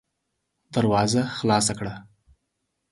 [0.73, 1.93] دروازه خلاصه کړه!